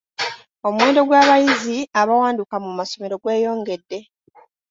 Omuwendo 0.67 1.01
gw'abayizi 1.07 1.77
abawanduka 2.01 2.55
mu 2.65 2.71
masomero 2.79 3.15
gweyongedde. 3.21 3.99